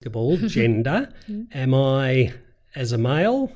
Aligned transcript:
gender, 0.46 1.12
am 1.52 1.74
I, 1.74 2.32
as 2.74 2.92
a 2.92 2.96
male, 2.96 3.52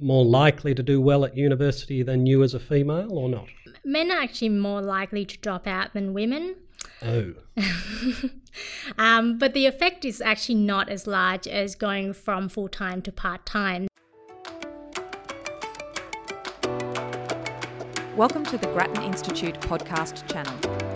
more 0.00 0.24
likely 0.24 0.74
to 0.74 0.82
do 0.82 1.00
well 1.00 1.24
at 1.24 1.36
university 1.36 2.02
than 2.02 2.26
you 2.26 2.42
as 2.42 2.54
a 2.54 2.58
female 2.58 3.16
or 3.16 3.28
not? 3.28 3.46
Men 3.84 4.10
are 4.10 4.20
actually 4.20 4.48
more 4.48 4.82
likely 4.82 5.24
to 5.24 5.38
drop 5.38 5.68
out 5.68 5.94
than 5.94 6.12
women. 6.12 6.56
Oh. 7.02 7.34
Um, 8.98 9.38
but 9.38 9.54
the 9.54 9.66
effect 9.66 10.04
is 10.04 10.20
actually 10.20 10.56
not 10.56 10.88
as 10.88 11.06
large 11.06 11.46
as 11.46 11.76
going 11.76 12.14
from 12.14 12.48
full 12.48 12.68
time 12.68 13.00
to 13.02 13.12
part 13.12 13.46
time. 13.46 13.86
Welcome 18.16 18.44
to 18.46 18.58
the 18.58 18.66
Grattan 18.74 19.04
Institute 19.04 19.54
podcast 19.60 20.26
channel. 20.26 20.89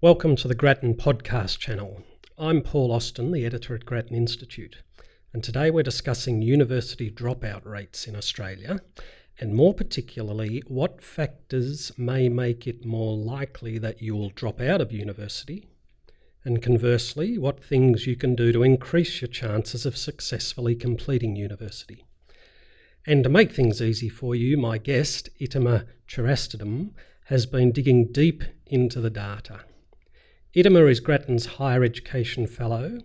Welcome 0.00 0.36
to 0.36 0.46
the 0.46 0.54
Grattan 0.54 0.94
podcast 0.94 1.58
channel. 1.58 2.04
I'm 2.38 2.62
Paul 2.62 2.92
Austin, 2.92 3.32
the 3.32 3.44
editor 3.44 3.74
at 3.74 3.84
Grattan 3.84 4.14
Institute, 4.14 4.76
and 5.32 5.42
today 5.42 5.72
we're 5.72 5.82
discussing 5.82 6.40
university 6.40 7.10
dropout 7.10 7.66
rates 7.66 8.06
in 8.06 8.14
Australia, 8.14 8.78
and 9.40 9.56
more 9.56 9.74
particularly, 9.74 10.62
what 10.68 11.02
factors 11.02 11.90
may 11.98 12.28
make 12.28 12.64
it 12.64 12.84
more 12.84 13.16
likely 13.16 13.76
that 13.78 14.00
you'll 14.00 14.30
drop 14.30 14.60
out 14.60 14.80
of 14.80 14.92
university, 14.92 15.66
and 16.44 16.62
conversely, 16.62 17.36
what 17.36 17.64
things 17.64 18.06
you 18.06 18.14
can 18.14 18.36
do 18.36 18.52
to 18.52 18.62
increase 18.62 19.20
your 19.20 19.26
chances 19.26 19.84
of 19.84 19.96
successfully 19.96 20.76
completing 20.76 21.34
university. 21.34 22.04
And 23.04 23.24
to 23.24 23.28
make 23.28 23.50
things 23.50 23.82
easy 23.82 24.08
for 24.08 24.36
you, 24.36 24.58
my 24.58 24.78
guest, 24.78 25.28
Ittima 25.40 25.86
Cherastidtham, 26.06 26.90
has 27.24 27.46
been 27.46 27.72
digging 27.72 28.12
deep 28.12 28.44
into 28.64 29.00
the 29.00 29.10
data. 29.10 29.62
Ittima 30.56 30.90
is 30.90 31.00
Grattan's 31.00 31.44
Higher 31.44 31.84
Education 31.84 32.46
Fellow, 32.46 33.00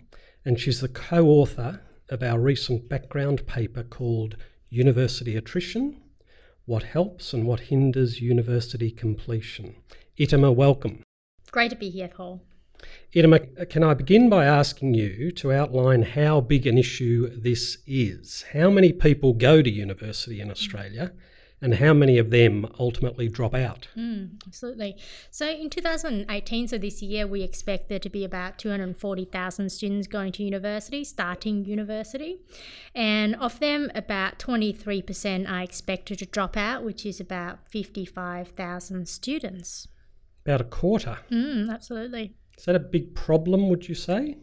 and 0.46 0.58
she's 0.58 0.80
the 0.80 0.88
co 0.88 1.28
author 1.28 1.82
of 2.10 2.24
our 2.24 2.40
recent 2.40 2.88
background 2.88 3.46
paper 3.46 3.84
called 3.84 4.38
University 4.70 5.36
Attrition 5.36 6.02
What 6.64 6.84
Helps 6.84 7.34
and 7.34 7.46
What 7.46 7.60
Hinders 7.60 8.22
University 8.22 8.90
Completion. 8.90 9.76
Ittima, 10.18 10.56
welcome. 10.56 11.04
Great 11.52 11.72
to 11.72 11.76
be 11.76 11.90
here, 11.90 12.08
Paul. 12.08 12.42
Ittima, 13.14 13.70
can 13.70 13.84
I 13.84 13.94
begin 13.94 14.30
by 14.30 14.46
asking 14.46 14.94
you 14.94 15.30
to 15.32 15.52
outline 15.52 16.04
how 16.04 16.40
big 16.40 16.66
an 16.66 16.78
issue 16.78 17.30
this 17.30 17.78
is? 17.86 18.46
How 18.54 18.70
many 18.70 18.94
people 18.94 19.34
go 19.34 19.62
to 19.62 19.70
university 19.70 20.40
in 20.40 20.50
Australia? 20.50 21.12
And 21.64 21.76
how 21.76 21.94
many 21.94 22.18
of 22.18 22.30
them 22.30 22.68
ultimately 22.78 23.30
drop 23.30 23.56
out? 23.56 23.88
Mm, 23.98 24.32
absolutely. 24.46 24.98
So 25.32 25.50
in 25.50 25.70
2018, 25.70 26.68
so 26.68 26.78
this 26.78 27.02
year, 27.02 27.26
we 27.26 27.42
expect 27.42 27.88
there 27.88 28.00
to 28.00 28.10
be 28.10 28.26
about 28.26 28.60
240,000 28.60 29.72
students 29.72 30.08
going 30.08 30.34
to 30.34 30.44
university, 30.44 31.06
starting 31.06 31.64
university. 31.64 32.42
And 32.94 33.36
of 33.38 33.62
them, 33.62 33.90
about 33.96 34.40
23% 34.40 35.50
are 35.50 35.62
expected 35.62 36.20
to 36.20 36.26
drop 36.26 36.58
out, 36.58 36.84
which 36.84 37.06
is 37.06 37.22
about 37.22 37.60
55,000 37.70 39.08
students. 39.08 39.88
About 40.46 40.60
a 40.60 40.66
quarter. 40.66 41.20
Mm, 41.32 41.74
absolutely. 41.74 42.36
Is 42.58 42.66
that 42.66 42.76
a 42.76 42.80
big 42.80 43.16
problem, 43.16 43.70
would 43.70 43.88
you 43.88 43.96
say? 43.96 44.36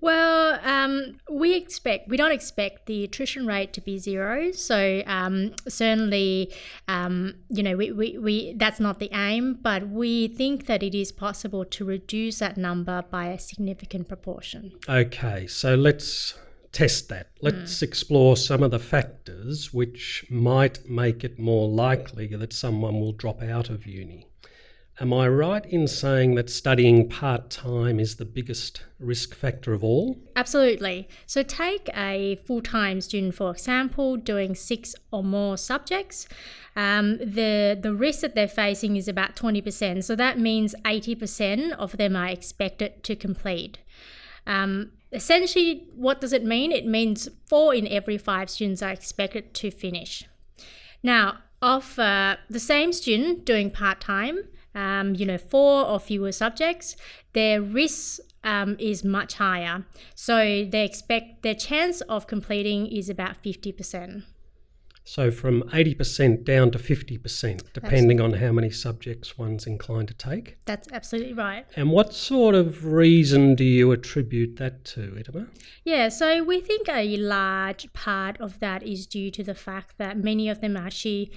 Well, 0.00 0.58
um, 0.64 1.16
we 1.30 1.54
expect 1.54 2.08
we 2.08 2.16
don't 2.16 2.32
expect 2.32 2.86
the 2.86 3.04
attrition 3.04 3.46
rate 3.46 3.72
to 3.74 3.80
be 3.80 3.98
zero. 3.98 4.52
So 4.52 5.02
um, 5.06 5.52
certainly, 5.68 6.54
um, 6.88 7.34
you 7.48 7.62
know, 7.62 7.76
we, 7.76 7.92
we, 7.92 8.18
we 8.18 8.54
that's 8.54 8.80
not 8.80 8.98
the 8.98 9.10
aim, 9.12 9.58
but 9.60 9.88
we 9.88 10.28
think 10.28 10.66
that 10.66 10.82
it 10.82 10.94
is 10.94 11.12
possible 11.12 11.64
to 11.64 11.84
reduce 11.84 12.38
that 12.38 12.56
number 12.56 13.02
by 13.10 13.26
a 13.26 13.38
significant 13.38 14.08
proportion. 14.08 14.72
Okay, 14.88 15.46
so 15.46 15.74
let's 15.74 16.34
test 16.72 17.08
that. 17.08 17.28
Let's 17.42 17.78
mm. 17.78 17.82
explore 17.82 18.36
some 18.36 18.62
of 18.62 18.70
the 18.70 18.78
factors 18.78 19.72
which 19.74 20.24
might 20.30 20.88
make 20.88 21.24
it 21.24 21.38
more 21.38 21.68
likely 21.68 22.26
that 22.28 22.52
someone 22.52 23.00
will 23.00 23.12
drop 23.12 23.42
out 23.42 23.70
of 23.70 23.86
uni. 23.86 24.29
Am 25.00 25.14
I 25.14 25.28
right 25.28 25.64
in 25.64 25.88
saying 25.88 26.34
that 26.34 26.50
studying 26.50 27.08
part 27.08 27.48
time 27.48 27.98
is 27.98 28.16
the 28.16 28.26
biggest 28.26 28.82
risk 28.98 29.34
factor 29.34 29.72
of 29.72 29.82
all? 29.82 30.18
Absolutely. 30.36 31.08
So, 31.24 31.42
take 31.42 31.88
a 31.96 32.36
full 32.44 32.60
time 32.60 33.00
student, 33.00 33.34
for 33.34 33.50
example, 33.50 34.18
doing 34.18 34.54
six 34.54 34.94
or 35.10 35.24
more 35.24 35.56
subjects. 35.56 36.28
Um, 36.76 37.16
the, 37.16 37.78
the 37.80 37.94
risk 37.94 38.20
that 38.20 38.34
they're 38.34 38.46
facing 38.46 38.96
is 38.96 39.08
about 39.08 39.36
20%. 39.36 40.04
So, 40.04 40.14
that 40.16 40.38
means 40.38 40.74
80% 40.84 41.72
of 41.72 41.96
them 41.96 42.14
are 42.14 42.28
expected 42.28 43.02
to 43.04 43.16
complete. 43.16 43.78
Um, 44.46 44.92
essentially, 45.12 45.88
what 45.94 46.20
does 46.20 46.34
it 46.34 46.44
mean? 46.44 46.72
It 46.72 46.84
means 46.84 47.26
four 47.46 47.74
in 47.74 47.88
every 47.88 48.18
five 48.18 48.50
students 48.50 48.82
are 48.82 48.90
expected 48.90 49.54
to 49.54 49.70
finish. 49.70 50.24
Now, 51.02 51.38
of 51.62 51.98
uh, 51.98 52.36
the 52.50 52.60
same 52.60 52.92
student 52.92 53.46
doing 53.46 53.70
part 53.70 54.00
time, 54.02 54.40
um, 54.74 55.14
you 55.14 55.26
know, 55.26 55.38
four 55.38 55.84
or 55.84 55.98
fewer 55.98 56.32
subjects, 56.32 56.96
their 57.32 57.60
risk 57.60 58.20
um, 58.44 58.76
is 58.78 59.04
much 59.04 59.34
higher. 59.34 59.84
So 60.14 60.66
they 60.70 60.84
expect 60.84 61.42
their 61.42 61.54
chance 61.54 62.00
of 62.02 62.26
completing 62.26 62.86
is 62.86 63.08
about 63.08 63.42
50%. 63.42 64.24
So 65.04 65.30
from 65.32 65.62
80% 65.72 66.44
down 66.44 66.70
to 66.70 66.78
50%, 66.78 67.72
depending 67.72 68.20
on 68.20 68.34
how 68.34 68.52
many 68.52 68.70
subjects 68.70 69.36
one's 69.36 69.66
inclined 69.66 70.08
to 70.08 70.14
take? 70.14 70.58
That's 70.66 70.86
absolutely 70.92 71.32
right. 71.32 71.66
And 71.74 71.90
what 71.90 72.14
sort 72.14 72.54
of 72.54 72.84
reason 72.84 73.56
do 73.56 73.64
you 73.64 73.90
attribute 73.90 74.56
that 74.58 74.84
to, 74.84 75.00
Ittima? 75.00 75.48
Yeah, 75.84 76.10
so 76.10 76.44
we 76.44 76.60
think 76.60 76.88
a 76.88 77.16
large 77.16 77.92
part 77.92 78.40
of 78.40 78.60
that 78.60 78.84
is 78.84 79.06
due 79.06 79.32
to 79.32 79.42
the 79.42 79.54
fact 79.54 79.98
that 79.98 80.16
many 80.16 80.48
of 80.48 80.60
them 80.60 80.76
actually 80.76 81.32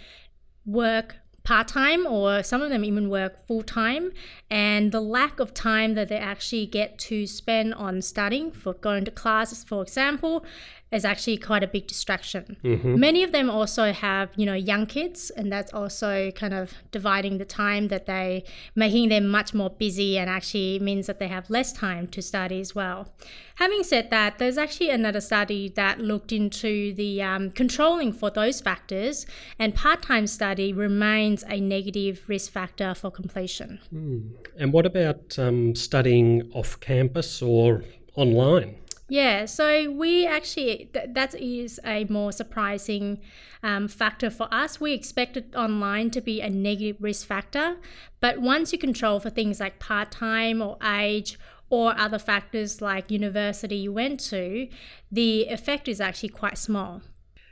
work 0.65 1.15
part 1.44 1.68
time, 1.68 2.06
or 2.06 2.42
some 2.44 2.62
of 2.62 2.70
them 2.70 2.86
even 2.86 3.09
work 3.09 3.46
full 3.48 3.64
time. 3.64 4.12
And 4.50 4.92
the 4.92 5.02
lack 5.02 5.40
of 5.40 5.54
time 5.54 5.94
that 5.96 6.08
they 6.08 6.18
actually 6.18 6.66
get 6.66 6.98
to 7.00 7.28
spend 7.28 7.74
on 7.74 8.02
studying, 8.02 8.52
for 8.52 8.74
going 8.74 9.06
to 9.06 9.12
classes, 9.12 9.64
for 9.64 9.81
example, 9.81 10.46
is 10.94 11.06
actually 11.06 11.38
quite 11.38 11.64
a 11.64 11.68
big 11.68 11.88
distraction. 11.88 12.58
Mm-hmm. 12.64 13.00
Many 13.00 13.24
of 13.24 13.31
them 13.31 13.50
also 13.50 13.92
have, 13.92 14.30
you 14.36 14.46
know, 14.46 14.54
young 14.54 14.86
kids, 14.86 15.30
and 15.31 15.52
that's 15.52 15.74
also 15.74 16.31
kind 16.31 16.54
of 16.54 16.74
dividing 16.92 17.38
the 17.38 17.46
time 17.46 17.88
that 17.88 18.06
they 18.06 18.44
making 18.76 19.09
them 19.09 19.28
much 19.28 19.54
more 19.54 19.70
busy 19.70 20.18
and 20.18 20.30
actually 20.30 20.80
means 20.80 21.08
that 21.08 21.20
they 21.20 21.28
have 21.28 21.50
less 21.50 21.74
time 21.74 22.08
to 22.08 22.22
study 22.22 22.59
as 22.59 22.76
well. 22.76 23.14
Having 23.56 23.84
said 23.84 24.09
that, 24.09 24.40
there's 24.40 24.58
actually 24.58 24.90
another 24.90 25.22
study 25.22 25.70
that 25.76 26.00
looked 26.00 26.31
into 26.31 26.94
the 26.94 27.22
um, 27.22 27.52
controlling 27.52 28.12
for 28.12 28.30
those 28.30 28.62
factors, 28.62 29.25
and 29.60 29.75
part-time 29.75 30.28
study 30.28 30.74
remains 30.74 31.44
a 31.48 31.60
negative 31.60 32.24
risk 32.28 32.52
factor 32.52 32.96
for 32.96 33.12
completion. 33.12 33.80
Mm. 33.94 34.31
And 34.58 34.74
what 34.74 34.86
about 34.86 35.38
um, 35.38 35.75
studying 35.75 36.50
off 36.54 36.80
campus 36.80 37.42
or 37.42 37.84
online? 38.16 38.75
Yeah, 39.13 39.46
so 39.46 39.91
we 39.91 40.25
actually, 40.25 40.90
th- 40.91 41.09
that 41.12 41.35
is 41.35 41.79
a 41.85 42.06
more 42.06 42.31
surprising 42.31 43.22
um, 43.62 43.88
factor 43.88 44.31
for 44.31 44.47
us. 44.51 44.81
We 44.81 44.94
expected 44.94 45.53
online 45.56 46.09
to 46.18 46.19
be 46.19 46.41
a 46.41 46.50
negative 46.50 46.97
risk 47.00 47.28
factor, 47.28 47.78
but 48.22 48.40
once 48.40 48.74
you 48.74 48.79
control 48.79 49.19
for 49.19 49.29
things 49.29 49.59
like 49.59 49.78
part 49.78 50.09
time 50.09 50.63
or 50.63 50.79
age 50.84 51.38
or 51.69 51.96
other 51.96 52.18
factors 52.18 52.81
like 52.81 53.12
university 53.12 53.75
you 53.75 53.94
went 53.94 54.19
to, 54.31 54.68
the 55.12 55.45
effect 55.45 55.88
is 55.88 56.01
actually 56.01 56.30
quite 56.30 56.57
small. 56.57 57.03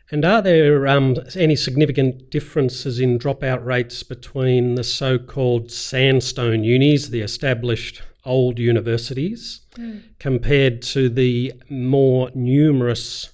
And 0.09 0.25
are 0.25 0.41
there 0.41 0.87
um, 0.87 1.15
any 1.35 1.55
significant 1.55 2.31
differences 2.31 2.99
in 2.99 3.19
dropout 3.19 3.63
rates 3.63 4.01
between 4.01 4.73
the 4.73 4.83
so 4.83 5.19
called 5.19 5.69
sandstone 5.69 6.63
unis, 6.63 7.11
the 7.11 7.21
established 7.21 8.01
old 8.25 8.59
universities, 8.59 9.61
mm. 9.75 10.03
compared 10.19 10.81
to 10.81 11.09
the 11.09 11.53
more 11.69 12.29
numerous 12.33 13.31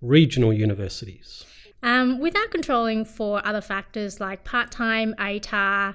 regional 0.00 0.52
universities? 0.52 1.44
Um, 1.82 2.18
without 2.18 2.50
controlling 2.50 3.04
for 3.04 3.46
other 3.46 3.60
factors 3.60 4.18
like 4.18 4.44
part 4.44 4.70
time, 4.70 5.14
ATAR, 5.18 5.94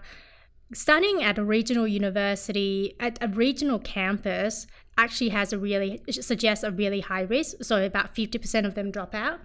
studying 0.73 1.23
at 1.23 1.37
a 1.37 1.43
regional 1.43 1.87
university, 1.87 2.95
at 2.99 3.17
a 3.21 3.27
regional 3.27 3.79
campus, 3.79 4.67
actually 4.97 5.29
has 5.29 5.51
a 5.51 5.57
really, 5.57 6.01
suggests 6.09 6.63
a 6.63 6.71
really 6.71 6.99
high 6.99 7.21
risk. 7.21 7.57
So 7.63 7.83
about 7.83 8.13
50% 8.15 8.65
of 8.65 8.75
them 8.75 8.91
drop 8.91 9.15
out. 9.15 9.39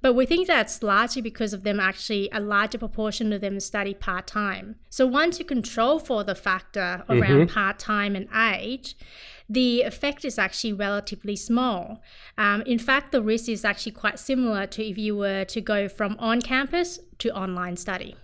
But 0.00 0.12
we 0.12 0.26
think 0.26 0.46
that's 0.46 0.82
largely 0.82 1.22
because 1.22 1.52
of 1.52 1.64
them 1.64 1.80
actually, 1.80 2.28
a 2.32 2.40
larger 2.40 2.78
proportion 2.78 3.32
of 3.32 3.40
them 3.40 3.58
study 3.58 3.94
part 3.94 4.26
time. 4.26 4.76
So 4.88 5.06
once 5.06 5.38
you 5.38 5.44
control 5.44 5.98
for 5.98 6.22
the 6.22 6.36
factor 6.36 7.04
around 7.08 7.50
part 7.50 7.78
time 7.80 8.14
and 8.14 8.28
age, 8.32 8.96
the 9.48 9.82
effect 9.82 10.24
is 10.24 10.38
actually 10.38 10.72
relatively 10.72 11.34
small. 11.34 12.00
Um, 12.36 12.62
in 12.62 12.78
fact, 12.78 13.10
the 13.12 13.22
risk 13.22 13.48
is 13.48 13.64
actually 13.64 13.92
quite 13.92 14.18
similar 14.18 14.66
to 14.68 14.84
if 14.84 14.98
you 14.98 15.16
were 15.16 15.44
to 15.46 15.60
go 15.60 15.88
from 15.88 16.16
on 16.18 16.42
campus 16.42 17.00
to 17.18 17.30
online 17.30 17.76
study. 17.76 18.14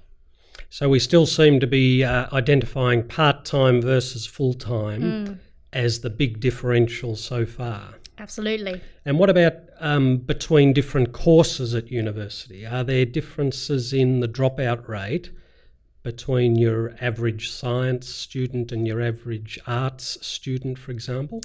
So 0.69 0.88
we 0.88 0.98
still 0.98 1.26
seem 1.26 1.60
to 1.60 1.66
be 1.66 2.04
uh, 2.04 2.26
identifying 2.32 3.08
part 3.08 3.44
time 3.44 3.81
versus 3.81 4.26
full 4.26 4.54
time 4.54 5.40
as 5.72 6.00
the 6.00 6.10
big 6.10 6.40
differential 6.40 7.16
so 7.16 7.44
far. 7.44 7.94
Absolutely. 8.19 8.81
And 9.04 9.19
what 9.19 9.31
about 9.31 9.54
um, 9.81 10.19
between 10.19 10.73
different 10.73 11.12
courses 11.12 11.75
at 11.75 11.91
university? 11.91 12.67
Are 12.67 12.85
there 12.85 13.05
differences 13.05 13.93
in 13.93 14.21
the 14.21 14.29
dropout 14.29 14.88
rate 14.88 15.31
between 16.03 16.56
your 16.56 16.94
average 17.00 17.50
science 17.50 18.09
student 18.09 18.73
and 18.73 18.87
your 18.87 19.00
average 19.00 19.59
arts 19.67 20.19
student, 20.25 20.79
for 20.79 20.93
example? 20.93 21.41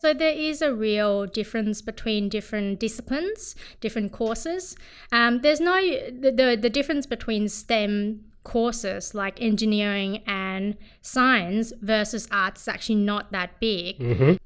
So 0.00 0.12
there 0.12 0.34
is 0.34 0.60
a 0.60 0.74
real 0.74 1.26
difference 1.26 1.80
between 1.80 2.28
different 2.28 2.78
disciplines, 2.78 3.56
different 3.80 4.12
courses. 4.12 4.76
Um, 5.10 5.40
there's 5.40 5.60
no 5.60 5.80
the, 5.80 6.58
the 6.60 6.68
difference 6.68 7.06
between 7.06 7.48
STEM 7.48 8.24
courses 8.44 9.14
like 9.14 9.40
engineering 9.42 10.22
and 10.26 10.76
science 11.02 11.72
versus 11.80 12.28
arts 12.30 12.62
is 12.62 12.68
actually 12.68 12.96
not 12.96 13.32
that 13.32 13.58
big. 13.58 13.98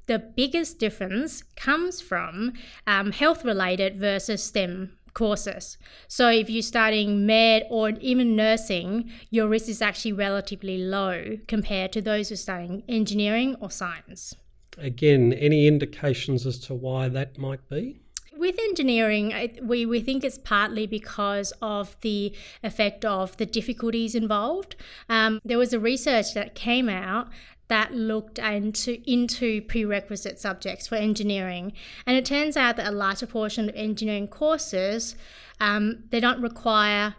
The 0.07 0.19
biggest 0.19 0.79
difference 0.79 1.43
comes 1.55 2.01
from 2.01 2.53
um, 2.87 3.11
health 3.11 3.45
related 3.45 3.99
versus 3.99 4.41
STEM 4.43 4.97
courses. 5.13 5.77
So 6.07 6.29
if 6.29 6.49
you're 6.49 6.61
studying 6.61 7.25
med 7.25 7.63
or 7.69 7.89
even 7.99 8.35
nursing, 8.35 9.11
your 9.29 9.47
risk 9.47 9.69
is 9.69 9.81
actually 9.81 10.13
relatively 10.13 10.77
low 10.77 11.37
compared 11.47 11.91
to 11.93 12.01
those 12.01 12.29
who 12.29 12.33
are 12.33 12.37
studying 12.37 12.83
engineering 12.87 13.55
or 13.59 13.69
science. 13.69 14.35
Again, 14.77 15.33
any 15.33 15.67
indications 15.67 16.45
as 16.45 16.57
to 16.59 16.73
why 16.73 17.09
that 17.09 17.37
might 17.37 17.67
be? 17.69 17.99
With 18.39 18.57
engineering, 18.57 19.59
we, 19.61 19.85
we 19.85 19.99
think 19.99 20.23
it's 20.23 20.37
partly 20.37 20.87
because 20.87 21.51
of 21.61 21.99
the 21.99 22.33
effect 22.63 23.03
of 23.03 23.35
the 23.35 23.45
difficulties 23.45 24.15
involved. 24.15 24.77
Um, 25.09 25.41
there 25.43 25.57
was 25.57 25.73
a 25.73 25.79
research 25.79 26.33
that 26.35 26.55
came 26.55 26.87
out 26.87 27.27
that 27.67 27.93
looked 27.93 28.39
into 28.39 29.01
into 29.05 29.61
prerequisite 29.63 30.39
subjects 30.39 30.87
for 30.87 30.95
engineering, 30.95 31.73
and 32.05 32.15
it 32.15 32.23
turns 32.23 32.55
out 32.55 32.77
that 32.77 32.87
a 32.87 32.91
larger 32.91 33.27
portion 33.27 33.67
of 33.67 33.75
engineering 33.75 34.29
courses 34.29 35.17
um, 35.59 36.03
they 36.09 36.21
don't 36.21 36.41
require 36.41 37.15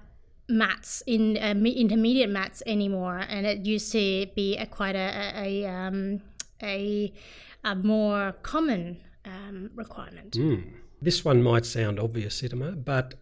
maths 0.49 1.03
in 1.07 1.37
uh, 1.37 1.55
intermediate 1.55 2.31
maths 2.31 2.63
anymore, 2.65 3.19
and 3.29 3.45
it 3.45 3.67
used 3.67 3.93
to 3.93 4.27
be 4.35 4.57
a 4.57 4.65
quite 4.65 4.97
a 4.97 5.33
a, 5.37 5.65
a, 5.65 5.71
um, 5.71 6.23
a, 6.63 7.13
a 7.63 7.75
more 7.75 8.33
common 8.43 8.97
um, 9.27 9.71
requirement. 9.75 10.35
This 11.03 11.25
one 11.25 11.43
might 11.43 11.65
sound 11.65 11.99
obvious, 11.99 12.43
Ittima, 12.43 12.85
but 12.85 13.15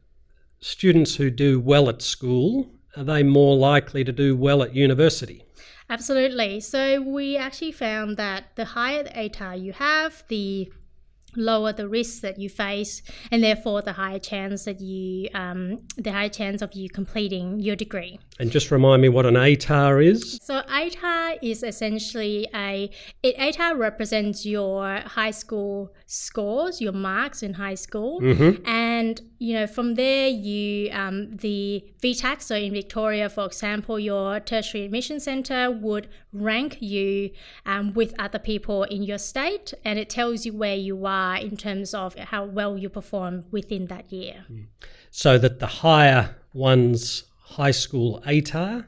students 0.60 1.16
who 1.16 1.30
do 1.30 1.60
well 1.60 1.88
at 1.88 2.02
school, 2.02 2.70
are 2.96 3.04
they 3.04 3.22
more 3.22 3.56
likely 3.56 4.02
to 4.02 4.12
do 4.12 4.34
well 4.36 4.62
at 4.62 4.74
university? 4.74 5.44
Absolutely. 5.90 6.60
So 6.60 7.00
we 7.00 7.36
actually 7.36 7.72
found 7.72 8.16
that 8.16 8.56
the 8.56 8.64
higher 8.64 9.04
the 9.04 9.10
ATAR 9.10 9.60
you 9.60 9.72
have, 9.72 10.24
the 10.28 10.72
lower 11.38 11.72
the 11.72 11.88
risks 11.88 12.20
that 12.20 12.38
you 12.38 12.48
face, 12.48 13.02
and 13.30 13.42
therefore 13.42 13.82
the 13.82 13.92
higher 13.92 14.18
chance 14.18 14.64
that 14.64 14.80
you, 14.80 15.28
um, 15.34 15.78
the 15.96 16.12
higher 16.12 16.28
chance 16.28 16.60
of 16.60 16.74
you 16.74 16.88
completing 16.90 17.60
your 17.60 17.76
degree. 17.76 18.18
And 18.38 18.50
just 18.50 18.70
remind 18.70 19.02
me 19.02 19.08
what 19.08 19.26
an 19.26 19.34
ATAR 19.34 20.04
is. 20.04 20.38
So 20.42 20.62
ATAR 20.62 21.38
is 21.42 21.62
essentially 21.62 22.46
a 22.54 22.90
it, 23.22 23.36
ATAR 23.36 23.78
represents 23.78 24.44
your 24.44 25.00
high 25.00 25.30
school 25.30 25.94
scores, 26.06 26.80
your 26.80 26.92
marks 26.92 27.42
in 27.42 27.54
high 27.54 27.74
school, 27.74 28.20
and 28.66 29.20
you 29.38 29.54
know 29.54 29.66
from 29.66 29.94
there 29.94 30.28
you 30.28 30.90
um, 30.92 31.36
the 31.36 31.84
VTAC. 32.02 32.42
So 32.42 32.56
in 32.56 32.72
Victoria, 32.72 33.28
for 33.28 33.46
example, 33.46 33.98
your 33.98 34.40
tertiary 34.40 34.84
admission 34.84 35.20
centre 35.20 35.70
would 35.70 36.08
rank 36.32 36.78
you 36.80 37.30
um, 37.66 37.92
with 37.94 38.14
other 38.18 38.38
people 38.38 38.84
in 38.84 39.02
your 39.02 39.18
state, 39.18 39.72
and 39.84 39.98
it 39.98 40.10
tells 40.10 40.44
you 40.44 40.52
where 40.52 40.76
you 40.76 41.06
are 41.06 41.36
in 41.36 41.56
terms 41.56 41.94
of 41.94 42.14
how 42.16 42.44
well 42.44 42.76
you 42.76 42.88
perform 42.88 43.44
within 43.50 43.86
that 43.86 44.12
year. 44.12 44.44
So 45.10 45.38
that 45.38 45.58
the 45.58 45.66
higher 45.66 46.36
one's 46.52 47.24
high 47.42 47.70
school 47.70 48.22
ATAR, 48.26 48.86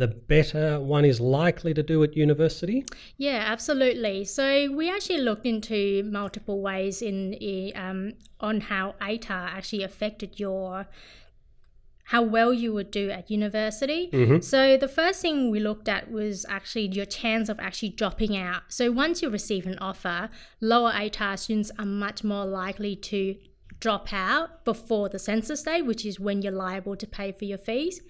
the 0.00 0.08
better 0.08 0.80
one 0.80 1.04
is 1.04 1.20
likely 1.20 1.74
to 1.74 1.82
do 1.82 2.02
at 2.02 2.16
university. 2.16 2.86
Yeah, 3.18 3.44
absolutely. 3.46 4.24
So 4.24 4.72
we 4.72 4.90
actually 4.90 5.18
looked 5.18 5.44
into 5.44 6.02
multiple 6.04 6.62
ways 6.62 7.02
in, 7.02 7.36
um, 7.76 8.14
on 8.40 8.62
how 8.62 8.94
ATAR 9.02 9.50
actually 9.50 9.82
affected 9.82 10.40
your 10.40 10.86
how 12.04 12.22
well 12.22 12.52
you 12.52 12.72
would 12.72 12.90
do 12.90 13.08
at 13.10 13.30
university. 13.30 14.08
So 14.40 14.76
the 14.76 14.88
first 14.88 15.20
thing 15.20 15.48
we 15.48 15.60
looked 15.60 15.88
at 15.88 16.10
was 16.10 16.44
actually 16.48 16.86
your 16.86 17.04
chance 17.04 17.48
of 17.48 17.60
actually 17.60 17.90
dropping 17.90 18.36
out. 18.36 18.62
So 18.68 18.90
once 18.90 19.22
you 19.22 19.28
receive 19.28 19.64
an 19.64 19.78
offer, 19.78 20.28
lower 20.60 20.90
ATAR 20.92 21.38
students 21.38 21.70
are 21.78 21.86
much 21.86 22.24
more 22.24 22.46
likely 22.46 22.96
to 22.96 23.36
drop 23.78 24.12
out 24.12 24.64
before 24.64 25.08
the 25.08 25.20
census 25.20 25.62
date, 25.62 25.82
which 25.82 26.04
is 26.04 26.18
when 26.18 26.42
you're 26.42 26.52
liable 26.52 26.96
to 26.96 27.06
pay 27.06 27.30
for 27.30 27.44
your 27.44 27.58
fees. 27.58 28.00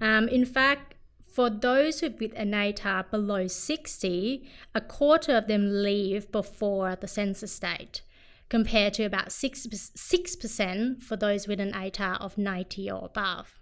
Um, 0.00 0.28
in 0.28 0.46
fact, 0.46 0.94
for 1.32 1.48
those 1.48 2.02
with 2.02 2.32
an 2.36 2.52
ATAR 2.52 3.10
below 3.10 3.46
60, 3.46 4.48
a 4.74 4.80
quarter 4.80 5.36
of 5.36 5.46
them 5.46 5.82
leave 5.82 6.30
before 6.30 6.94
the 6.94 7.08
census 7.08 7.58
date, 7.58 8.02
compared 8.50 8.92
to 8.94 9.04
about 9.04 9.32
6, 9.32 9.66
6% 9.66 11.02
for 11.02 11.16
those 11.16 11.48
with 11.48 11.58
an 11.58 11.72
ATAR 11.72 12.20
of 12.20 12.36
90 12.36 12.90
or 12.90 13.06
above. 13.06 13.58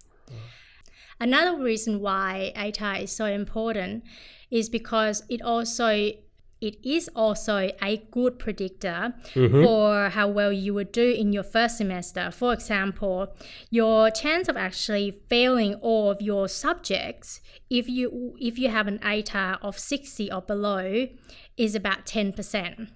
Another 1.20 1.62
reason 1.62 2.00
why 2.00 2.52
ATAR 2.56 3.02
is 3.02 3.12
so 3.12 3.26
important 3.26 4.04
is 4.50 4.68
because 4.68 5.22
it 5.28 5.40
also 5.40 6.12
it 6.60 6.76
is 6.84 7.08
also 7.16 7.70
a 7.82 8.02
good 8.10 8.38
predictor 8.38 9.14
mm-hmm. 9.34 9.64
for 9.64 10.10
how 10.10 10.28
well 10.28 10.52
you 10.52 10.74
would 10.74 10.92
do 10.92 11.10
in 11.10 11.32
your 11.32 11.42
first 11.42 11.78
semester. 11.78 12.30
For 12.30 12.52
example, 12.52 13.34
your 13.70 14.10
chance 14.10 14.48
of 14.48 14.56
actually 14.56 15.22
failing 15.28 15.74
all 15.76 16.10
of 16.10 16.20
your 16.20 16.48
subjects 16.48 17.40
if 17.70 17.88
you 17.88 18.34
if 18.38 18.58
you 18.58 18.68
have 18.68 18.86
an 18.86 18.98
ATAR 18.98 19.58
of 19.62 19.78
60 19.78 20.30
or 20.30 20.42
below 20.42 21.08
is 21.56 21.74
about 21.74 22.06
10%. 22.06 22.88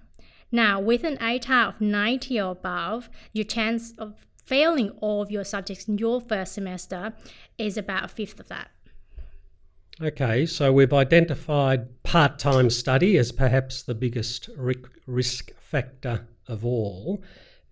Now, 0.51 0.79
with 0.79 1.03
an 1.03 1.17
ATAR 1.17 1.69
of 1.69 1.81
90 1.81 2.39
or 2.39 2.51
above, 2.51 3.09
your 3.33 3.45
chance 3.45 3.93
of 3.97 4.25
failing 4.45 4.91
all 5.01 5.21
of 5.21 5.31
your 5.31 5.43
subjects 5.43 5.87
in 5.87 5.97
your 5.97 6.21
first 6.21 6.53
semester 6.53 7.13
is 7.57 7.77
about 7.77 8.05
a 8.05 8.07
fifth 8.07 8.39
of 8.39 8.47
that. 8.49 8.69
Okay, 10.01 10.45
so 10.45 10.73
we've 10.73 10.91
identified 10.91 12.03
part 12.03 12.37
time 12.37 12.69
study 12.69 13.17
as 13.17 13.31
perhaps 13.31 13.81
the 13.81 13.95
biggest 13.95 14.49
risk 15.07 15.53
factor 15.57 16.27
of 16.49 16.65
all. 16.65 17.23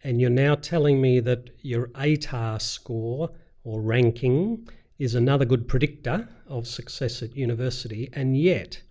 And 0.05 0.21
you're 0.21 0.29
now 0.29 0.55
telling 0.55 1.01
me 1.01 1.19
that 1.19 1.49
your 1.63 1.87
ATAR 1.87 2.61
score 2.61 3.29
or 3.65 3.81
ranking 3.81 4.69
is 4.99 5.15
another 5.15 5.43
good 5.43 5.67
predictor 5.67 6.29
of 6.47 6.65
success 6.65 7.21
at 7.21 7.35
university. 7.35 8.07
And 8.13 8.37
yet, 8.37 8.81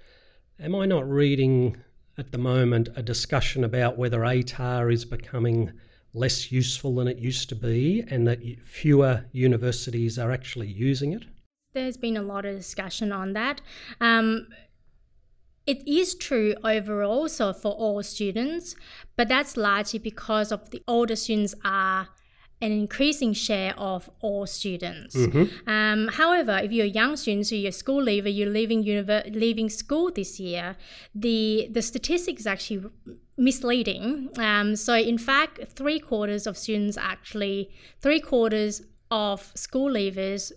am 0.60 0.74
I 0.74 0.84
not 0.84 1.08
reading 1.08 1.78
at 2.18 2.32
the 2.32 2.38
moment 2.38 2.90
a 2.96 3.02
discussion 3.02 3.64
about 3.64 3.96
whether 3.96 4.20
ATAR 4.20 4.92
is 4.92 5.06
becoming 5.06 5.72
less 6.12 6.52
useful 6.52 6.96
than 6.96 7.08
it 7.08 7.16
used 7.16 7.48
to 7.48 7.54
be 7.54 8.04
and 8.08 8.28
that 8.28 8.42
fewer 8.62 9.24
universities 9.32 10.18
are 10.18 10.32
actually 10.32 10.68
using 10.68 11.14
it? 11.14 11.24
There's 11.74 11.96
been 11.96 12.16
a 12.16 12.22
lot 12.22 12.44
of 12.44 12.56
discussion 12.56 13.12
on 13.12 13.32
that. 13.32 13.60
Um, 14.00 14.48
it 15.66 15.86
is 15.88 16.14
true 16.14 16.54
overall, 16.64 17.28
so 17.28 17.52
for 17.52 17.72
all 17.72 18.02
students, 18.02 18.74
but 19.16 19.28
that's 19.28 19.56
largely 19.56 19.98
because 19.98 20.52
of 20.52 20.70
the 20.70 20.82
older 20.86 21.16
students 21.16 21.54
are 21.64 22.08
an 22.60 22.72
increasing 22.72 23.32
share 23.32 23.74
of 23.78 24.10
all 24.20 24.46
students. 24.46 25.16
Um, 25.66 26.08
however, 26.12 26.60
if 26.62 26.72
you're 26.72 26.86
a 26.86 26.88
young 26.88 27.16
student, 27.16 27.46
so 27.46 27.54
you're 27.54 27.70
a 27.70 27.72
school 27.72 28.02
leaver, 28.02 28.28
you're 28.28 28.50
leaving 28.50 28.84
univer- 28.84 29.34
leaving 29.34 29.68
school 29.70 30.10
this 30.12 30.38
year, 30.38 30.76
the 31.14 31.68
the 31.70 31.82
statistics 31.82 32.42
is 32.42 32.46
actually 32.46 32.84
misleading. 33.36 34.28
Um, 34.38 34.76
so 34.76 34.94
in 34.94 35.18
fact, 35.18 35.60
three 35.74 35.98
quarters 35.98 36.46
of 36.46 36.56
students 36.56 36.96
actually 36.96 37.70
three 38.00 38.20
quarters 38.20 38.82
of 39.10 39.50
school 39.54 39.90
leavers 39.90 40.52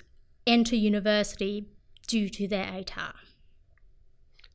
enter 0.47 0.75
university 0.75 1.67
due 2.07 2.29
to 2.29 2.47
their 2.47 2.65
ATAR. 2.65 3.13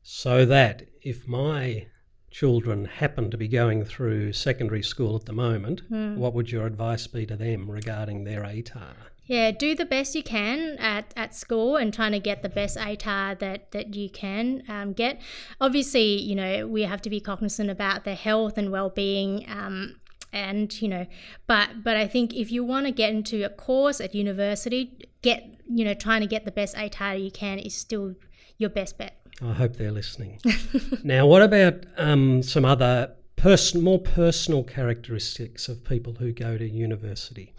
so 0.03 0.45
that 0.45 0.83
if 1.03 1.29
my 1.29 1.87
children 2.31 2.85
happen 2.85 3.31
to 3.31 3.37
be 3.37 3.47
going 3.49 3.85
through 3.85 4.33
secondary 4.33 4.83
school 4.83 5.15
at 5.17 5.25
the 5.27 5.33
moment, 5.33 5.83
Hmm. 5.89 6.17
what 6.17 6.33
would 6.35 6.51
your 6.51 6.67
advice 6.67 7.07
be 7.07 7.27
to 7.27 7.37
them 7.37 7.71
regarding 7.71 8.25
their 8.25 8.43
ATAR? 8.45 8.95
Yeah, 9.27 9.53
do 9.53 9.77
the 9.77 9.85
best 9.85 10.17
you 10.17 10.25
can 10.25 10.77
at, 10.79 11.13
at 11.17 11.35
school 11.37 11.77
and 11.77 11.95
trying 11.95 12.11
to 12.13 12.19
get 12.19 12.43
the 12.43 12.49
best 12.49 12.77
ATAR 12.77 13.39
that, 13.39 13.71
that 13.71 13.95
you 13.95 14.11
can 14.11 14.65
um, 14.69 14.93
get. 14.93 15.21
Obviously, 15.61 16.21
you 16.21 16.35
know, 16.35 16.67
we 16.67 16.83
have 16.83 17.03
to 17.03 17.11
be 17.11 17.21
cognizant 17.21 17.71
about 17.71 18.05
their 18.05 18.17
health 18.17 18.59
and 18.59 18.73
well-being 18.73 19.45
um, 19.49 20.00
and, 20.33 20.81
you 20.81 20.89
know, 20.89 21.07
but 21.47 21.83
but 21.83 21.97
I 21.97 22.07
think 22.07 22.35
if 22.35 22.51
you 22.53 22.65
want 22.65 22.87
to 22.87 22.93
get 22.93 23.11
into 23.11 23.45
a 23.45 23.49
course 23.49 24.01
at 24.01 24.15
university, 24.15 25.09
get, 25.23 25.45
you 25.69 25.85
know, 25.85 25.95
trying 25.95 26.21
to 26.21 26.27
get 26.27 26.45
the 26.45 26.53
best 26.53 26.77
ATAR 26.77 27.23
you 27.23 27.31
can 27.31 27.59
is 27.59 27.75
still 27.75 28.15
your 28.59 28.71
best 28.71 28.99
bet. 28.99 29.17
I 29.43 29.53
hope 29.53 29.77
they're 29.77 29.91
listening. 29.91 30.39
now, 31.03 31.27
what 31.27 31.43
about 31.43 31.87
um, 31.97 32.43
some 32.43 32.65
other 32.65 33.13
person, 33.37 33.83
more 33.83 33.99
personal 33.99 34.63
characteristics 34.63 35.69
of 35.69 35.83
people 35.83 36.15
who 36.15 36.33
go 36.33 36.59
to 36.59 36.69
university 36.69 37.55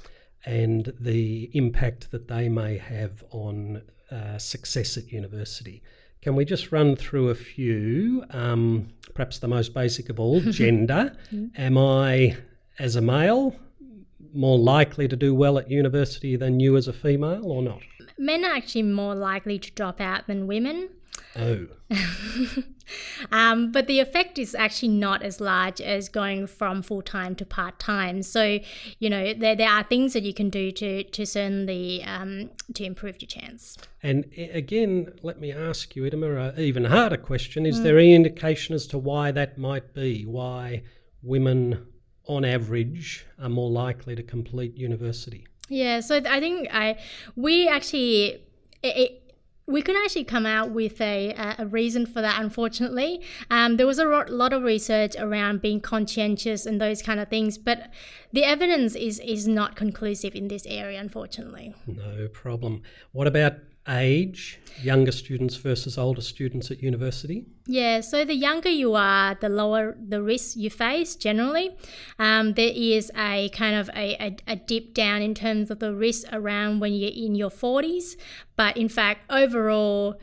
and 0.45 0.93
the 0.99 1.49
impact 1.53 2.11
that 2.11 2.27
they 2.27 2.49
may 2.49 2.77
have 2.77 3.23
on 3.31 3.81
uh, 4.11 4.37
success 4.37 4.95
at 4.95 5.11
university? 5.11 5.81
Can 6.21 6.35
we 6.35 6.45
just 6.45 6.71
run 6.71 6.95
through 6.95 7.29
a 7.29 7.35
few? 7.35 8.23
Um, 8.29 8.89
perhaps 9.15 9.39
the 9.39 9.47
most 9.47 9.73
basic 9.73 10.09
of 10.09 10.19
all, 10.19 10.39
gender. 10.51 11.17
Am 11.57 11.77
I, 11.79 12.37
as 12.81 12.95
a 12.95 13.01
male, 13.01 13.55
more 14.33 14.57
likely 14.57 15.07
to 15.07 15.15
do 15.15 15.33
well 15.33 15.57
at 15.57 15.69
university 15.69 16.35
than 16.35 16.59
you 16.59 16.75
as 16.77 16.87
a 16.87 16.93
female, 16.93 17.51
or 17.51 17.61
not? 17.61 17.81
Men 18.17 18.43
are 18.43 18.53
actually 18.53 18.83
more 18.83 19.15
likely 19.15 19.59
to 19.59 19.71
drop 19.71 20.01
out 20.01 20.27
than 20.27 20.47
women. 20.47 20.89
Oh, 21.35 21.67
Um, 23.31 23.71
but 23.71 23.87
the 23.87 23.99
effect 23.99 24.37
is 24.37 24.55
actually 24.55 24.89
not 24.89 25.21
as 25.23 25.39
large 25.39 25.81
as 25.81 26.09
going 26.09 26.47
from 26.47 26.81
full 26.81 27.01
time 27.01 27.35
to 27.35 27.45
part 27.45 27.79
time. 27.79 28.23
So, 28.23 28.59
you 28.99 29.09
know, 29.09 29.33
there, 29.33 29.55
there 29.55 29.69
are 29.69 29.83
things 29.83 30.13
that 30.13 30.23
you 30.23 30.33
can 30.33 30.49
do 30.49 30.71
to 30.71 31.03
to 31.03 31.25
certainly 31.25 32.03
um, 32.03 32.49
to 32.73 32.83
improve 32.83 33.21
your 33.21 33.27
chance. 33.27 33.77
And 34.03 34.25
again, 34.35 35.13
let 35.21 35.39
me 35.39 35.51
ask 35.51 35.95
you, 35.95 36.03
Ittima, 36.03 36.57
a 36.57 36.61
even 36.61 36.85
harder 36.85 37.17
question. 37.17 37.65
Is 37.65 37.83
there 37.83 37.97
any 37.97 38.13
indication 38.13 38.75
as 38.75 38.87
to 38.87 38.97
why 38.97 39.31
that 39.31 39.57
might 39.57 39.93
be? 39.93 40.25
Why 40.25 40.83
women, 41.21 41.85
on 42.27 42.45
average, 42.45 43.25
are 43.41 43.49
more 43.49 43.69
likely 43.69 44.15
to 44.15 44.23
complete 44.23 44.75
university? 44.77 45.47
Yeah, 45.69 45.99
so 46.01 46.17
I 46.17 46.39
think 46.39 46.67
I 46.71 46.97
we 47.35 47.67
actually 47.67 48.41
it, 48.83 48.97
it, 48.97 49.17
we 49.67 49.81
couldn't 49.81 50.01
actually 50.03 50.25
come 50.25 50.45
out 50.45 50.71
with 50.71 50.99
a, 50.99 51.29
a- 51.33 51.55
a 51.59 51.65
reason 51.65 52.05
for 52.05 52.21
that. 52.21 52.41
Unfortunately, 52.41 53.21
um, 53.49 53.77
there 53.77 53.87
was 53.87 53.99
a 53.99 54.05
lot 54.05 54.51
of 54.53 54.63
research 54.63 55.15
around 55.17 55.61
being 55.61 55.79
conscientious 55.79 56.65
and 56.65 56.81
those 56.81 57.01
kind 57.01 57.19
of 57.21 57.29
things, 57.29 57.57
but 57.57 57.89
the 58.33 58.43
evidence 58.43 58.95
is 58.95 59.19
is 59.19 59.47
not 59.47 59.75
conclusive 59.75 60.35
in 60.35 60.47
this 60.49 60.65
area. 60.65 60.99
Unfortunately. 60.99 61.73
No 61.87 62.27
problem. 62.33 62.81
What 63.13 63.27
about 63.27 63.53
age? 63.87 64.59
Younger 64.81 65.11
students 65.11 65.55
versus 65.55 65.97
older 65.97 66.21
students 66.21 66.71
at 66.71 66.81
university? 66.81 67.45
Yeah, 67.67 68.01
so 68.01 68.23
the 68.23 68.35
younger 68.35 68.69
you 68.69 68.95
are, 68.95 69.35
the 69.35 69.49
lower 69.49 69.97
the 69.99 70.21
risk 70.21 70.55
you 70.55 70.69
face 70.69 71.15
generally. 71.15 71.75
Um, 72.17 72.53
there 72.53 72.71
is 72.73 73.11
a 73.15 73.49
kind 73.49 73.75
of 73.75 73.89
a, 73.89 74.15
a, 74.23 74.37
a 74.47 74.55
dip 74.55 74.93
down 74.93 75.21
in 75.21 75.33
terms 75.33 75.69
of 75.69 75.79
the 75.79 75.93
risk 75.93 76.27
around 76.31 76.79
when 76.79 76.93
you're 76.93 77.11
in 77.13 77.35
your 77.35 77.49
40s. 77.49 78.15
But 78.55 78.77
in 78.77 78.89
fact, 78.89 79.29
overall, 79.29 80.19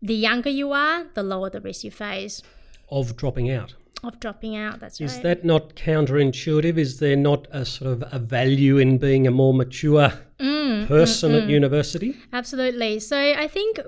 the 0.00 0.14
younger 0.14 0.50
you 0.50 0.72
are, 0.72 1.06
the 1.14 1.22
lower 1.22 1.50
the 1.50 1.60
risk 1.60 1.84
you 1.84 1.90
face 1.90 2.42
Of 2.90 3.16
dropping 3.16 3.50
out. 3.50 3.74
Of 4.04 4.20
dropping 4.20 4.56
out. 4.56 4.80
That's 4.80 5.00
Is 5.00 5.14
right. 5.14 5.22
that 5.24 5.44
not 5.44 5.74
counterintuitive? 5.74 6.78
Is 6.78 6.98
there 6.98 7.16
not 7.16 7.46
a 7.50 7.64
sort 7.64 7.90
of 7.90 8.04
a 8.12 8.18
value 8.18 8.78
in 8.78 8.98
being 8.98 9.26
a 9.26 9.30
more 9.30 9.52
mature 9.52 10.12
mm, 10.38 10.86
person 10.86 11.34
at 11.34 11.42
mm, 11.42 11.46
mm. 11.46 11.50
university? 11.50 12.16
Absolutely. 12.32 13.00
So 13.00 13.16
I 13.16 13.48
think 13.48 13.80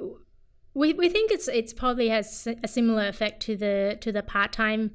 we, 0.75 0.93
we 0.95 1.09
think 1.09 1.31
it's 1.31 1.49
it's 1.49 1.73
probably 1.73 2.09
has 2.09 2.49
a 2.63 2.69
similar 2.69 3.07
effect 3.07 3.43
to 3.45 3.57
the 3.57 3.99
to 4.01 4.13
the 4.13 4.23
part 4.23 4.53
time 4.53 4.93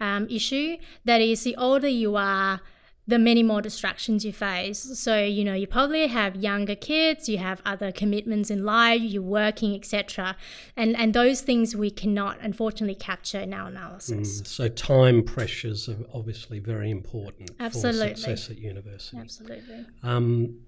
um, 0.00 0.26
issue. 0.28 0.76
That 1.04 1.20
is, 1.20 1.42
the 1.42 1.56
older 1.56 1.88
you 1.88 2.16
are, 2.16 2.60
the 3.08 3.18
many 3.18 3.42
more 3.42 3.60
distractions 3.62 4.24
you 4.24 4.32
face. 4.32 4.80
So 5.00 5.18
you 5.18 5.42
know 5.42 5.54
you 5.54 5.66
probably 5.66 6.06
have 6.06 6.36
younger 6.36 6.76
kids, 6.76 7.28
you 7.28 7.38
have 7.38 7.60
other 7.64 7.90
commitments 7.90 8.50
in 8.50 8.64
life, 8.64 9.00
you're 9.02 9.22
working, 9.22 9.74
etc. 9.74 10.36
And 10.76 10.94
and 10.96 11.14
those 11.14 11.40
things 11.40 11.74
we 11.74 11.90
cannot 11.90 12.38
unfortunately 12.40 12.94
capture 12.94 13.40
in 13.40 13.52
our 13.52 13.68
analysis. 13.68 14.42
So 14.44 14.68
time 14.68 15.22
pressures 15.24 15.88
are 15.88 15.96
obviously 16.14 16.58
very 16.58 16.90
important 16.90 17.50
Absolutely. 17.58 18.10
for 18.10 18.16
success 18.16 18.50
at 18.50 18.58
university. 18.58 19.16
Absolutely. 19.18 19.86
Um, 20.02 20.60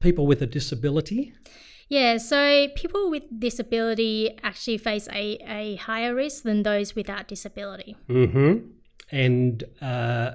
people 0.00 0.26
with 0.26 0.40
a 0.42 0.46
disability, 0.46 1.34
Yeah, 1.90 2.18
so 2.18 2.68
people 2.76 3.10
with 3.10 3.24
disability 3.40 4.38
actually 4.42 4.78
face 4.78 5.08
a, 5.08 5.38
a 5.46 5.76
higher 5.76 6.14
risk 6.14 6.44
than 6.44 6.62
those 6.62 6.94
without 6.94 7.28
disability. 7.28 7.96
Mm-hmm. 8.08 8.68
and 9.10 9.64
uh, 9.80 10.32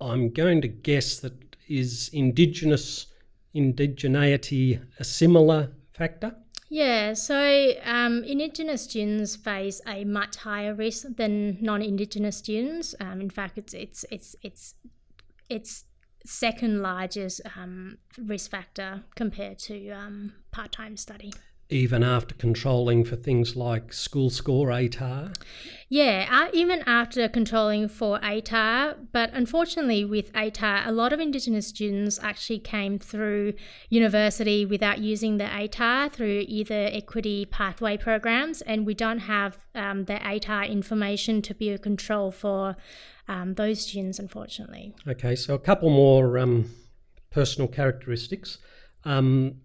I'm 0.00 0.30
going 0.30 0.60
to 0.62 0.68
guess 0.68 1.20
that 1.20 1.56
is 1.68 2.10
indigenous 2.12 3.06
indigeneity 3.54 4.80
a 4.98 5.04
similar 5.04 5.72
factor. 5.92 6.34
Yeah, 6.70 7.14
so 7.14 7.72
um, 7.84 8.24
Indigenous 8.24 8.82
students 8.82 9.36
face 9.36 9.80
a 9.86 10.04
much 10.04 10.36
higher 10.36 10.74
risk 10.74 11.06
than 11.16 11.56
non-Indigenous 11.62 12.36
students. 12.36 12.94
Um, 13.00 13.22
in 13.22 13.30
fact, 13.30 13.56
it's 13.56 13.72
it's 13.72 14.04
it's 14.10 14.36
it's 14.42 14.74
it's 15.48 15.84
second 16.26 16.82
largest 16.82 17.40
um, 17.56 17.96
risk 18.18 18.50
factor 18.50 19.02
compared 19.16 19.58
to 19.60 19.88
um, 19.90 20.34
part-time 20.50 20.98
study. 20.98 21.32
Even 21.70 22.02
after 22.02 22.34
controlling 22.34 23.04
for 23.04 23.16
things 23.16 23.54
like 23.54 23.92
school 23.92 24.30
score, 24.30 24.68
ATAR. 24.68 25.34
Yeah, 25.90 26.26
uh, 26.30 26.50
even 26.52 26.82
after 26.86 27.28
controlling 27.28 27.88
for 27.88 28.18
ATAR, 28.20 28.96
but 29.12 29.30
unfortunately 29.32 30.04
with 30.04 30.32
ATAR, 30.32 30.86
a 30.86 30.92
lot 30.92 31.12
of 31.12 31.20
Indigenous 31.20 31.66
students 31.66 32.18
actually 32.22 32.58
came 32.58 32.98
through 32.98 33.54
university 33.88 34.66
without 34.66 34.98
using 34.98 35.38
the 35.38 35.44
ATAR 35.44 36.10
through 36.10 36.44
either 36.46 36.88
equity 36.92 37.46
pathway 37.46 37.96
programs, 37.96 38.60
and 38.62 38.86
we 38.86 38.94
don't 38.94 39.20
have 39.20 39.58
um, 39.74 40.04
the 40.04 40.14
ATAR 40.14 40.68
information 40.68 41.40
to 41.42 41.54
be 41.54 41.70
a 41.70 41.78
control 41.78 42.30
for 42.30 42.76
um, 43.28 43.54
those 43.54 43.80
students, 43.80 44.18
unfortunately. 44.18 44.94
Okay, 45.06 45.34
so 45.36 45.54
a 45.54 45.58
couple 45.58 45.90
more 45.90 46.38
um, 46.38 46.70
personal 47.30 47.68
characteristics. 47.68 48.58
Um, 49.04 49.62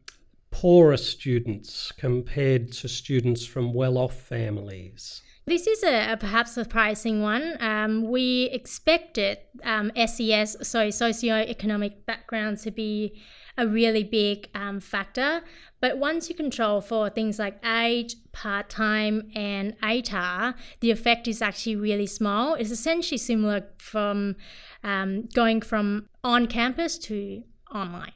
poorer 0.53 0.97
students 0.97 1.91
compared 1.97 2.71
to 2.71 2.87
students 2.87 3.43
from 3.43 3.73
well 3.73 3.97
off 3.97 4.13
families. 4.13 5.23
This 5.45 5.67
is 5.67 5.83
a, 5.83 6.13
a 6.13 6.15
perhaps 6.17 6.53
surprising 6.53 7.21
one. 7.21 7.57
Um, 7.59 8.09
we 8.09 8.49
expected 8.53 9.39
um, 9.63 9.91
SES, 9.97 10.55
so 10.61 10.87
socioeconomic 10.87 12.05
background, 12.05 12.59
to 12.59 12.71
be 12.71 13.21
a 13.57 13.67
really 13.67 14.03
big 14.03 14.47
um, 14.55 14.79
factor. 14.79 15.41
But 15.81 15.97
once 15.97 16.29
you 16.29 16.35
control 16.35 16.79
for 16.79 17.09
things 17.09 17.39
like 17.39 17.59
age, 17.65 18.15
part 18.31 18.69
time, 18.69 19.31
and 19.35 19.77
ATAR, 19.81 20.53
the 20.79 20.91
effect 20.91 21.27
is 21.27 21.41
actually 21.41 21.75
really 21.75 22.07
small. 22.07 22.53
It's 22.53 22.71
essentially 22.71 23.17
similar 23.17 23.65
from 23.79 24.37
um, 24.83 25.23
going 25.33 25.61
from 25.61 26.07
on 26.23 26.47
campus 26.47 26.97
to 26.99 27.43
online. 27.73 28.13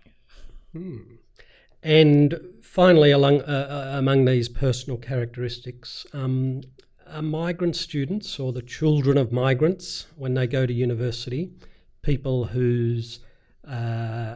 And 1.87 2.37
finally, 2.61 3.11
along, 3.11 3.43
uh, 3.43 3.93
uh, 3.93 3.97
among 3.97 4.25
these 4.25 4.49
personal 4.49 4.97
characteristics, 4.97 6.05
um, 6.11 6.63
are 7.09 7.21
migrant 7.21 7.77
students 7.77 8.41
or 8.41 8.51
the 8.51 8.61
children 8.61 9.17
of 9.17 9.31
migrants, 9.31 10.07
when 10.17 10.33
they 10.33 10.47
go 10.47 10.65
to 10.65 10.73
university, 10.73 11.53
people 12.01 12.43
whose 12.43 13.21
uh, 13.65 14.35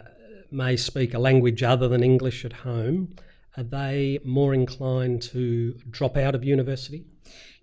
may 0.50 0.78
speak 0.78 1.14
a 1.14 1.20
language 1.20 1.62
other 1.62 1.90
than 1.90 2.04
English 2.04 2.46
at 2.46 2.54
home, 2.54 3.14
are 3.58 3.64
they 3.64 4.20
more 4.24 4.54
inclined 4.54 5.22
to 5.24 5.74
drop 5.90 6.16
out 6.16 6.36
of 6.36 6.46
university? 6.46 7.04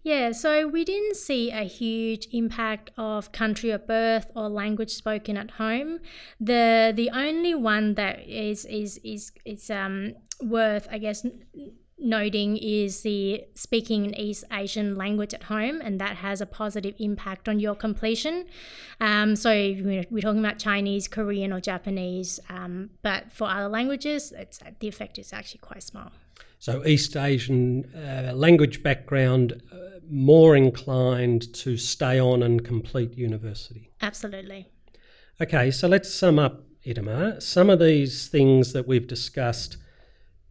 Yeah, 0.02 0.32
so 0.32 0.66
we 0.66 0.84
didn't 0.84 1.16
see 1.16 1.50
a 1.50 1.64
huge 1.64 2.28
impact 2.32 2.90
of 2.96 3.32
country 3.32 3.70
of 3.70 3.86
birth 3.86 4.30
or 4.34 4.48
language 4.48 4.92
spoken 4.92 5.36
at 5.36 5.52
home. 5.52 6.00
The 6.40 6.92
the 6.94 7.10
only 7.10 7.54
one 7.54 7.94
that 7.94 8.26
is 8.26 8.64
is 8.64 8.98
is 9.04 9.32
is 9.44 9.70
um 9.70 10.14
worth 10.40 10.86
I 10.90 10.98
guess 10.98 11.26
noting 11.98 12.56
is 12.56 13.02
the 13.02 13.44
speaking 13.54 14.14
East 14.14 14.44
Asian 14.52 14.96
language 14.96 15.34
at 15.34 15.44
home, 15.44 15.80
and 15.80 16.00
that 16.00 16.16
has 16.16 16.40
a 16.40 16.46
positive 16.46 16.94
impact 16.98 17.48
on 17.48 17.58
your 17.58 17.74
completion. 17.74 18.46
Um, 19.00 19.36
so 19.36 19.50
we're, 19.50 20.04
talking 20.20 20.38
about 20.38 20.58
Chinese, 20.58 21.08
Korean, 21.08 21.52
or 21.52 21.60
Japanese, 21.60 22.38
um, 22.48 22.90
but 23.02 23.32
for 23.32 23.48
other 23.48 23.68
languages, 23.68 24.32
it's, 24.36 24.60
the 24.78 24.88
effect 24.88 25.18
is 25.18 25.32
actually 25.32 25.58
quite 25.58 25.82
small. 25.82 26.12
So 26.58 26.84
East 26.84 27.16
Asian 27.16 27.84
uh, 27.94 28.32
language 28.34 28.82
background, 28.82 29.62
uh, 29.72 30.00
more 30.10 30.56
inclined 30.56 31.52
to 31.54 31.76
stay 31.76 32.18
on 32.18 32.42
and 32.42 32.64
complete 32.64 33.16
university. 33.16 33.90
Absolutely. 34.00 34.68
Okay, 35.40 35.70
so 35.70 35.86
let's 35.86 36.12
sum 36.12 36.38
up, 36.38 36.64
Ittima. 36.84 37.40
Some 37.40 37.70
of 37.70 37.78
these 37.78 38.26
things 38.26 38.72
that 38.72 38.88
we've 38.88 39.06
discussed 39.06 39.76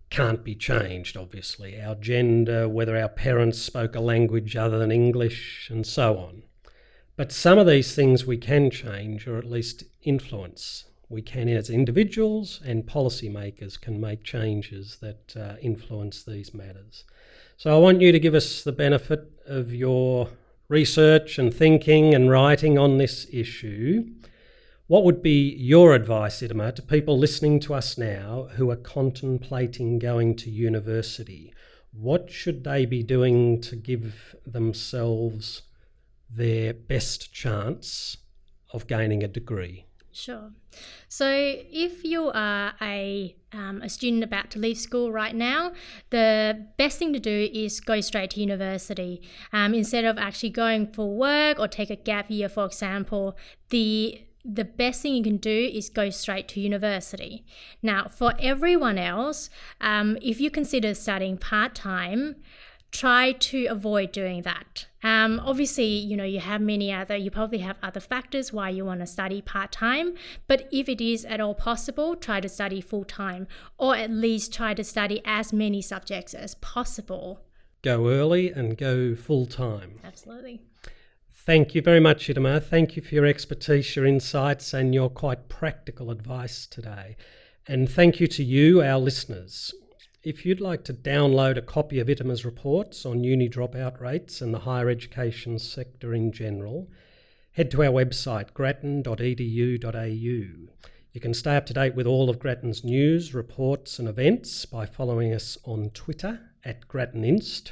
can't 0.10 0.44
be 0.44 0.56
changed, 0.56 1.18
obviously. 1.18 1.82
Our 1.82 1.96
gender, 1.96 2.70
whether 2.70 2.96
our 2.96 3.10
parents 3.10 3.62
spoke 3.62 3.96
a 3.96 4.00
language 4.00 4.56
other 4.56 4.80
than 4.80 4.92
English, 4.92 5.70
and 5.70 5.86
so 5.86 6.18
on. 6.18 6.44
But 7.18 7.32
some 7.32 7.58
of 7.58 7.68
these 7.68 7.96
things 7.96 8.26
we 8.26 8.38
can 8.38 8.70
change 8.70 9.28
or 9.28 9.38
at 9.38 9.50
least 9.50 9.84
influence. 10.04 10.86
We 11.10 11.22
can, 11.22 11.48
as 11.48 11.70
individuals 11.70 12.62
and 12.66 12.86
policymakers, 12.86 13.80
can 13.80 14.00
make 14.00 14.24
changes 14.24 14.98
that 15.02 15.36
uh, 15.38 15.56
influence 15.62 16.24
these 16.24 16.54
matters. 16.54 17.06
So 17.56 17.76
I 17.76 17.80
want 17.80 18.02
you 18.02 18.12
to 18.12 18.20
give 18.20 18.36
us 18.36 18.64
the 18.64 18.72
benefit 18.72 19.32
of 19.46 19.74
your 19.74 20.30
research 20.68 21.40
and 21.40 21.54
thinking 21.54 22.14
and 22.14 22.30
writing 22.30 22.78
on 22.78 22.98
this 22.98 23.26
issue 23.32 24.06
what 24.88 25.04
would 25.04 25.22
be 25.22 25.54
your 25.58 25.94
advice, 25.94 26.42
Ittima, 26.42 26.74
to 26.74 26.82
people 26.82 27.20
listening 27.20 27.60
to 27.62 27.74
us 27.74 27.98
now 27.98 28.48
who 28.54 28.72
are 28.72 28.78
contemplating 28.78 30.00
going 30.00 30.38
to 30.38 30.50
university? 30.50 31.54
What 31.92 32.32
should 32.32 32.64
they 32.64 32.86
be 32.86 33.04
doing 33.04 33.60
to 33.64 33.76
give 33.76 34.34
themselves 34.46 35.64
their 36.30 36.74
best 36.74 37.34
chance 37.34 38.16
of 38.72 38.88
gaining 38.88 39.24
a 39.24 39.28
degree? 39.28 39.87
Sure. 40.18 40.52
So, 41.08 41.30
if 41.32 42.04
you 42.04 42.32
are 42.34 42.74
a, 42.82 43.36
um, 43.54 43.84
a 43.84 43.90
student 43.90 44.24
about 44.24 44.50
to 44.52 44.60
leave 44.60 44.80
school 44.80 45.12
right 45.12 45.36
now, 45.36 45.74
the 46.10 46.66
best 46.80 46.98
thing 46.98 47.14
to 47.14 47.20
do 47.20 47.52
is 47.54 47.80
go 47.80 48.02
straight 48.02 48.32
to 48.32 48.40
university. 48.40 49.22
Um, 49.54 49.76
instead 49.76 50.06
of 50.06 50.18
actually 50.18 50.50
going 50.50 50.88
for 50.88 51.16
work 51.16 51.60
or 51.60 51.68
take 51.68 51.92
a 51.92 51.96
gap 51.96 52.32
year, 52.32 52.50
for 52.50 52.66
example, 52.66 53.38
the 53.70 54.24
the 54.44 54.66
best 54.66 55.02
thing 55.02 55.14
you 55.14 55.24
can 55.24 55.38
do 55.38 55.70
is 55.72 55.90
go 55.90 56.10
straight 56.10 56.48
to 56.48 56.62
university. 56.62 57.46
Now, 57.84 58.08
for 58.08 58.34
everyone 58.40 58.98
else, 58.98 59.50
um, 59.82 60.18
if 60.22 60.40
you 60.40 60.50
consider 60.50 60.94
studying 60.94 61.38
part 61.38 61.76
time, 61.76 62.38
try 62.92 63.32
to 63.32 63.66
avoid 63.66 64.12
doing 64.12 64.42
that. 64.44 64.88
Um, 65.04 65.40
obviously, 65.44 65.86
you 65.86 66.18
know, 66.18 66.24
you 66.24 66.40
have 66.40 66.62
many 66.62 66.92
other, 66.92 67.16
you 67.16 67.30
probably 67.32 67.60
have 67.60 67.78
other 67.84 68.00
factors 68.00 68.52
why 68.52 68.70
you 68.70 68.86
want 68.86 69.02
to 69.02 69.08
study 69.08 69.42
part 69.42 69.72
time, 69.72 70.16
but 70.48 70.68
if 70.72 70.90
it 70.90 71.00
is 71.00 71.24
at 71.26 71.40
all 71.40 71.54
possible, 71.54 72.16
try 72.16 72.40
to 72.40 72.50
study 72.50 72.82
full 72.82 73.04
time 73.04 73.48
or 73.78 73.96
at 73.96 74.10
least 74.10 74.54
try 74.54 74.74
to 74.74 74.84
study 74.84 75.22
as 75.26 75.54
many 75.54 75.82
subjects 75.82 76.34
as 76.34 76.56
possible. 76.56 77.42
Go 77.84 78.10
early 78.10 78.52
and 78.52 78.78
go 78.78 79.16
full 79.16 79.46
time. 79.46 80.00
Absolutely. 80.04 80.62
Thank 81.32 81.76
you 81.76 81.82
very 81.82 82.02
much, 82.02 82.28
Ittima. 82.28 82.62
Thank 82.62 82.98
you 82.98 83.02
for 83.02 83.16
your 83.16 83.26
expertise, 83.26 83.96
your 83.96 84.06
insights, 84.06 84.74
and 84.74 84.94
your 84.94 85.10
quite 85.10 85.48
practical 85.48 86.12
advice 86.12 86.66
today. 86.66 87.16
And 87.68 87.90
thank 87.90 88.20
you 88.20 88.28
to 88.28 88.44
you, 88.44 88.82
our 88.82 88.98
listeners. 88.98 89.74
If 90.28 90.46
you'd 90.46 90.60
like 90.60 90.84
to 90.84 90.94
download 90.94 91.56
a 91.56 91.62
copy 91.62 92.02
of 92.02 92.10
Ittima's 92.10 92.44
reports 92.44 93.06
on 93.06 93.24
uni 93.24 93.48
dropout 93.48 94.02
rates 94.02 94.42
and 94.42 94.54
the 94.54 94.60
higher 94.60 94.90
education 94.90 95.58
sector 95.58 96.14
in 96.14 96.34
general, 96.34 96.90
head 97.54 97.72
to 97.72 97.82
our 97.82 97.92
website, 97.92 98.54
grattan.edu.au. 98.54 99.14
You 101.14 101.22
can 101.22 101.34
stay 101.34 101.56
up 101.56 101.66
to 101.68 101.74
date 101.74 101.96
with 101.96 102.06
all 102.06 102.30
of 102.30 102.40
Grattan's 102.40 102.84
news, 102.84 103.34
reports, 103.34 104.00
and 104.00 104.10
events 104.10 104.66
by 104.66 104.86
following 104.86 105.34
us 105.34 105.58
on 105.64 105.92
Twitter 105.92 106.42
at 106.66 106.90
GrattanInst 106.90 107.72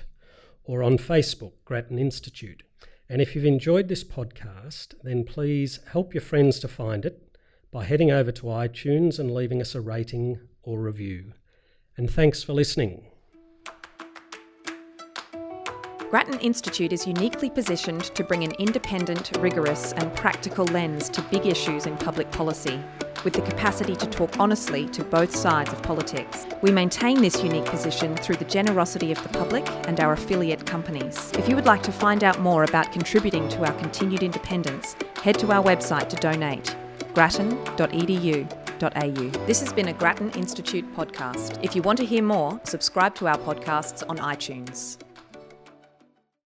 or 0.63 0.81
on 0.81 0.97
Facebook, 0.97 1.55
Grattan 1.65 1.99
Institute. 1.99 2.63
And 3.09 3.21
if 3.21 3.35
you've 3.35 3.43
enjoyed 3.43 3.89
this 3.89 4.05
podcast, 4.05 4.93
then 5.03 5.25
please 5.25 5.81
help 5.91 6.13
your 6.13 6.21
friends 6.21 6.61
to 6.61 6.69
find 6.69 7.03
it 7.03 7.37
by 7.69 7.83
heading 7.83 8.11
over 8.11 8.31
to 8.31 8.43
iTunes 8.43 9.19
and 9.19 9.33
leaving 9.33 9.59
us 9.59 9.75
a 9.75 9.81
rating 9.81 10.39
or 10.63 10.79
review. 10.79 11.33
And 11.97 12.11
thanks 12.11 12.43
for 12.43 12.53
listening. 12.53 13.03
Grattan 16.09 16.39
Institute 16.39 16.93
is 16.93 17.07
uniquely 17.07 17.49
positioned 17.49 18.03
to 18.15 18.23
bring 18.23 18.43
an 18.43 18.51
independent, 18.53 19.31
rigorous, 19.39 19.91
and 19.93 20.13
practical 20.15 20.65
lens 20.65 21.09
to 21.09 21.21
big 21.23 21.45
issues 21.45 21.85
in 21.85 21.97
public 21.97 22.31
policy 22.31 22.79
with 23.23 23.33
the 23.33 23.41
capacity 23.41 23.95
to 23.95 24.05
talk 24.05 24.39
honestly 24.39 24.87
to 24.89 25.03
both 25.03 25.35
sides 25.35 25.73
of 25.73 25.81
politics. 25.81 26.45
We 26.61 26.71
maintain 26.71 27.21
this 27.21 27.43
unique 27.43 27.65
position 27.65 28.15
through 28.15 28.35
the 28.35 28.45
generosity 28.45 29.11
of 29.11 29.21
the 29.23 29.29
public 29.29 29.67
and 29.87 29.99
our 29.99 30.13
affiliate 30.13 30.65
companies. 30.65 31.31
If 31.37 31.49
you 31.49 31.55
would 31.55 31.65
like 31.65 31.83
to 31.83 31.91
find 31.91 32.23
out 32.23 32.39
more 32.39 32.63
about 32.63 32.91
contributing 32.91 33.49
to 33.49 33.65
our 33.65 33.73
continued 33.73 34.23
independence, 34.23 34.95
head 35.23 35.39
to 35.39 35.51
our 35.51 35.63
website 35.63 36.07
to 36.09 36.15
donate 36.17 36.75
grattan.edu.au. 38.79 39.45
This 39.45 39.59
has 39.61 39.73
been 39.73 39.87
a 39.87 39.93
Grattan 39.93 40.31
Institute 40.31 40.85
podcast. 40.95 41.63
If 41.63 41.75
you 41.75 41.81
want 41.81 41.97
to 41.99 42.05
hear 42.05 42.23
more, 42.23 42.59
subscribe 42.63 43.15
to 43.15 43.27
our 43.27 43.37
podcasts 43.37 44.03
on 44.09 44.17
iTunes. 44.17 45.04